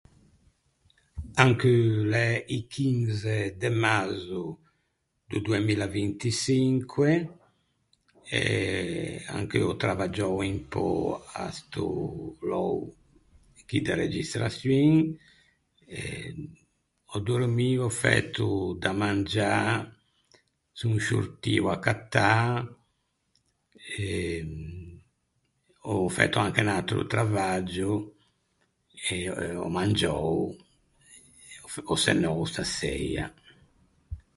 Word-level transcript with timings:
Ancheu 1.43 1.83
l’é 2.13 2.29
i 2.57 2.59
chinze 2.71 3.37
de 3.61 3.69
mazzo 3.83 4.43
do 5.29 5.37
doa 5.45 5.59
milla 5.67 5.87
vinti 5.95 6.29
çinque, 6.43 7.11
e 8.39 8.41
ancheu 9.37 9.65
ò 9.73 9.79
travaggiou 9.83 10.33
un 10.49 10.55
pö 10.71 10.87
à 11.43 11.45
sto 11.57 11.87
lou 12.49 12.71
chì 13.67 13.77
de 13.85 13.93
registraçioin, 14.03 14.93
eh, 15.99 16.29
ò 17.15 17.17
dormio, 17.27 17.81
ò 17.89 17.93
fæto 18.03 18.47
da 18.83 18.91
mangiâ, 19.01 19.55
son 20.79 20.95
sciortio 21.05 21.63
à 21.75 21.77
cattâ 21.85 22.33
e 24.01 24.09
ò 25.93 25.93
fæto 26.17 26.37
anche 26.45 26.61
un 26.65 26.71
atro 26.79 26.99
travaggio 27.13 27.91
e 29.11 29.15
ò 29.65 29.67
mangiou 29.77 30.31
e 31.51 31.53
ò 31.91 31.93
çenou 32.03 32.41
staseia. 32.51 33.25